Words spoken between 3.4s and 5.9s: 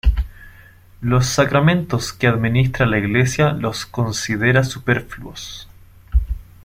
los considera superfluos.